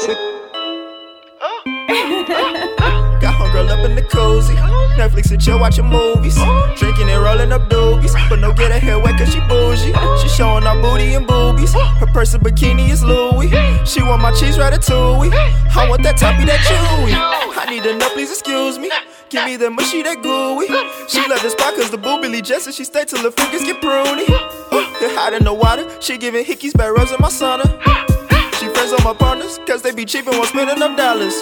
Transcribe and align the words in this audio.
Got 0.00 0.10
it. 0.10 0.16
Got 3.20 3.34
homegirl 3.34 3.68
up 3.68 3.84
in 3.84 3.94
the 3.96 4.02
Cuzzi. 4.02 4.56
Netflix 4.96 5.30
and 5.30 5.38
chill 5.40 5.58
watching 5.58 5.84
movies. 5.84 6.36
Drinking 6.76 7.10
and 7.10 7.22
rolling 7.22 7.52
up 7.52 7.68
doobies. 7.68 8.14
But 8.30 8.38
no 8.38 8.50
get 8.52 8.72
her 8.72 8.78
hair 8.78 8.98
wet 8.98 9.18
cause 9.18 9.30
she 9.32 9.40
bougie. 9.40 9.92
She 10.22 10.28
showing 10.28 10.64
her 10.64 10.80
booty 10.80 11.12
and 11.14 11.26
boobies. 11.26 11.74
Her 11.74 12.06
purse 12.06 12.32
and 12.32 12.42
bikini 12.42 12.88
is 12.88 13.02
Louis. 13.04 13.50
She 13.86 14.02
want 14.02 14.22
my 14.22 14.32
cheese 14.32 14.56
ratatouille. 14.56 15.30
I 15.76 15.86
want 15.88 16.02
that 16.04 16.16
toppy 16.16 16.46
that 16.46 16.60
chewy. 16.60 17.12
I 17.12 17.66
need 17.68 17.82
to 17.82 17.94
know, 17.98 18.08
please 18.10 18.30
excuse 18.30 18.78
me. 18.78 18.90
Give 19.28 19.44
me 19.44 19.56
the 19.56 19.68
mushy 19.68 20.02
that 20.02 20.22
gooey. 20.22 20.66
She 21.08 21.20
love 21.28 21.42
the 21.42 21.50
spot 21.50 21.74
cause 21.74 21.90
the 21.90 21.98
boo 21.98 22.18
Billy 22.22 22.40
Jessie. 22.40 22.72
She 22.72 22.84
stay 22.84 23.04
till 23.04 23.20
her 23.20 23.30
fingers 23.30 23.64
get 23.64 23.82
pruny. 23.82 24.24
Uh, 24.72 24.80
get 24.98 25.14
hot 25.14 25.34
in 25.34 25.44
the 25.44 25.52
water. 25.52 25.86
She 26.00 26.16
giving 26.16 26.42
hickeys 26.44 26.72
by 26.72 26.88
rubs 26.88 27.10
in 27.12 27.18
my 27.20 27.28
sauna. 27.28 28.09
She 28.80 28.86
friends 28.86 29.04
on 29.04 29.12
my 29.12 29.18
partners, 29.18 29.60
cause 29.66 29.82
they 29.82 29.92
be 29.92 30.06
cheap 30.06 30.26
and 30.26 30.36
won't 30.36 30.48
spend 30.48 30.70
enough 30.70 30.96
dollars. 30.96 31.36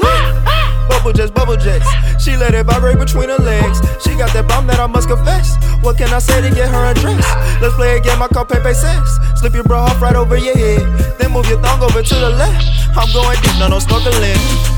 Bubble 0.88 1.12
jets, 1.12 1.30
bubble 1.30 1.56
jets. 1.56 1.86
She 2.18 2.36
let 2.36 2.52
it 2.52 2.66
vibrate 2.66 2.98
between 2.98 3.28
her 3.28 3.38
legs. 3.38 3.78
She 4.02 4.10
got 4.18 4.32
that 4.32 4.48
bomb 4.48 4.66
that 4.66 4.80
I 4.80 4.88
must 4.88 5.06
confess. 5.06 5.54
What 5.80 5.96
can 5.98 6.12
I 6.12 6.18
say 6.18 6.42
to 6.42 6.50
get 6.52 6.68
her 6.68 6.84
undressed? 6.86 7.62
Let's 7.62 7.76
play 7.76 7.96
a 7.96 8.00
game 8.00 8.20
I 8.20 8.26
call 8.26 8.44
Pepe 8.44 8.74
Sex. 8.74 9.18
Slip 9.38 9.54
your 9.54 9.62
bra 9.62 9.84
off 9.84 10.02
right 10.02 10.16
over 10.16 10.36
your 10.36 10.56
head. 10.58 10.82
Then 11.20 11.30
move 11.30 11.46
your 11.48 11.62
thong 11.62 11.80
over 11.80 12.02
to 12.02 12.14
the 12.16 12.30
left. 12.30 12.66
I'm 12.98 13.06
going 13.12 13.38
deep, 13.40 13.54
no, 13.60 13.68
no 13.68 13.78
snorkeling. 13.78 14.77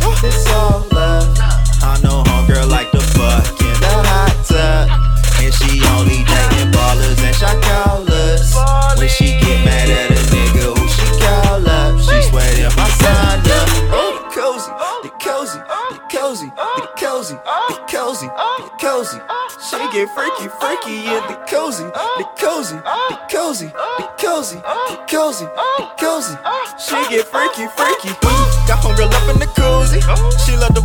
Cozy, 16.31 16.47
the 16.47 16.63
Cuzzi, 16.95 17.43
the 17.43 17.75
Cuzzi, 17.91 18.29
the 18.31 18.71
Cuzzi. 18.79 19.19
She 19.67 19.77
get 19.91 20.09
freaky, 20.15 20.47
freaky 20.61 21.11
in 21.11 21.27
the 21.27 21.35
Cuzzi, 21.51 21.91
the 21.91 22.25
Cuzzi, 22.39 22.79
the 22.85 23.19
Cuzzi, 23.27 23.73
the 23.73 24.05
Cuzzi, 24.17 24.63
the 24.63 24.97
Cuzzi, 25.11 25.47
the 25.57 25.85
Cuzzi. 25.99 26.39
She 26.79 26.95
get 27.11 27.27
freaky, 27.27 27.67
freaky. 27.75 28.15
Got 28.71 28.79
homegirl 28.79 29.11
up 29.11 29.29
in 29.35 29.41
the 29.41 29.47
Cuzzi. 29.59 29.99
She 30.47 30.55
love 30.55 30.73
the 30.73 30.80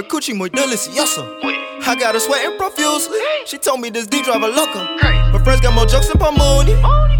Her 0.00 0.06
coochie 0.08 0.32
muy 0.32 0.48
delicioso. 0.48 1.28
I 1.84 1.94
got 1.94 2.14
her 2.14 2.20
sweating 2.20 2.56
profusely. 2.56 3.18
She 3.44 3.58
told 3.58 3.82
me 3.82 3.90
this 3.90 4.06
D 4.06 4.22
driver 4.22 4.48
loco. 4.48 4.80
My 4.96 5.38
friends 5.44 5.60
got 5.60 5.74
more 5.74 5.84
jokes 5.84 6.08
than 6.08 6.16
Paul 6.16 6.32
Mooney. 6.40 6.72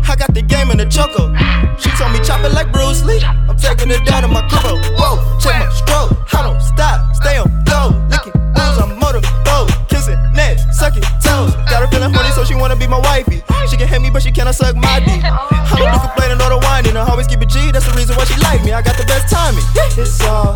I 0.08 0.16
got 0.16 0.32
the 0.32 0.40
game 0.40 0.70
in 0.70 0.78
the 0.78 0.86
choco. 0.88 1.28
She 1.76 1.92
told 2.00 2.16
me 2.16 2.24
chop 2.24 2.40
it 2.40 2.56
like 2.56 2.72
Bruce 2.72 3.04
Lee. 3.04 3.20
I'm 3.20 3.58
taking 3.58 3.90
it 3.90 4.00
down 4.06 4.22
to 4.22 4.28
my 4.28 4.40
crib. 4.48 4.80
Whoa, 4.96 5.20
check 5.36 5.60
my 5.60 5.68
stroke. 5.68 6.16
I 6.32 6.40
don't 6.40 6.56
stop, 6.62 7.14
stay 7.14 7.36
on 7.36 7.52
go. 7.68 7.92
Licking 8.08 8.32
booze, 8.56 8.80
I'm 8.80 8.96
motorboat. 8.96 9.68
Kissing 9.92 10.16
neck, 10.32 10.56
sucking 10.72 11.04
toes. 11.20 11.52
Got 11.68 11.84
her 11.84 11.88
feeling 11.92 12.14
horny, 12.14 12.32
so 12.32 12.48
she 12.48 12.54
wanna 12.54 12.76
be 12.76 12.86
my 12.86 13.00
wifey. 13.04 13.44
She 13.68 13.76
can 13.76 13.88
hate 13.88 14.00
me, 14.00 14.08
but 14.08 14.22
she 14.22 14.32
cannot 14.32 14.54
suck 14.54 14.74
my 14.74 15.04
dick. 15.04 15.20
I 15.28 15.76
don't 15.76 15.92
do 15.92 16.00
complaining 16.00 16.40
or 16.40 16.48
the 16.48 16.58
whining. 16.64 16.96
I 16.96 17.04
always 17.04 17.26
keep 17.26 17.42
it 17.42 17.50
G, 17.50 17.72
that's 17.72 17.84
the 17.84 17.92
reason 17.92 18.16
why 18.16 18.24
she 18.24 18.40
like 18.40 18.64
me. 18.64 18.72
I 18.72 18.80
got 18.80 18.96
the 18.96 19.04
best 19.04 19.28
timing. 19.28 19.68
It's 20.00 20.24
all 20.24 20.49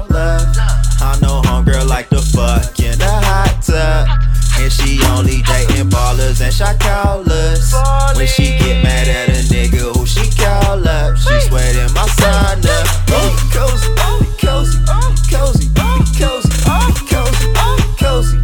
shot 7.23 7.25
callers. 7.25 8.17
When 8.17 8.27
she 8.27 8.57
get 8.59 8.83
mad 8.83 9.09
at 9.09 9.29
a 9.29 9.43
nigga 9.53 9.97
who 9.97 10.07
she 10.07 10.31
call 10.37 10.87
up, 10.87 11.17
she 11.17 11.41
sweating 11.49 11.93
my 11.95 12.07
sign 12.19 12.59
up. 12.59 12.87
Oh, 13.11 13.31
be 13.31 13.43
Cuzzi, 13.55 13.89
be 13.95 14.27
Cuzzi, 14.41 14.79
be 14.85 15.07
Cuzzi, 15.31 15.67
be 15.75 15.87
Cuzzi, 16.19 16.51
be 16.65 16.77
Cuzzi, 17.11 17.47
be 17.55 17.67
Cuzzi. 18.01 18.37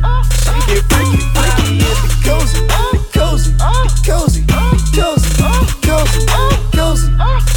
She 0.42 0.54
get 0.66 0.82
freaky, 0.90 1.20
freaky, 1.34 1.68
yeah, 1.82 1.96
be 2.02 2.08
Cuzzi, 2.24 2.60
be 2.68 2.98
Cuzzi, 3.14 3.50
be 3.58 3.72
Cuzzi, 4.06 4.40
be 4.46 4.58
Cuzzi, 4.94 5.30
be 5.38 5.50
Cuzzi, 5.86 6.20
be 6.26 6.42
Cuzzi. 6.76 7.08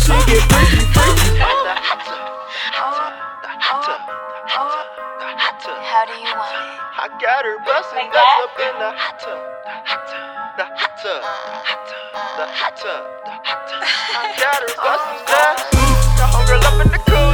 She 0.04 0.16
get 0.30 0.44
freaky, 0.50 0.82
freaky. 0.94 1.30
How 5.94 6.06
do 6.06 6.14
you 6.14 6.24
want 6.26 6.58
it? 6.58 6.84
I 6.98 7.08
got 7.22 7.46
her 7.46 7.58
bustin' 7.64 7.98
Like 7.98 8.10
nuts 8.10 8.18
that? 8.18 8.42
up 8.44 8.58
in 8.60 8.74
the 8.82 8.92
hot 8.98 9.16
tub, 9.22 10.23
the 11.04 11.20
hot 11.22 11.84
tub, 11.86 12.24
the 12.38 12.46
hot 12.48 12.78
tub, 12.78 13.04
the 13.26 13.32
hot 13.44 13.68
tub, 13.68 13.82
the 13.84 13.84
hot 13.84 13.84
tub. 13.84 13.84
I 13.84 14.32
got 14.40 14.64
her 14.64 14.72
bustin' 14.80 15.20
nuts. 15.28 15.68
Got 16.16 16.32
homegirl 16.32 16.64
up 16.64 16.80
in 16.80 16.92
the 16.94 17.00
Cuzzi. 17.00 17.33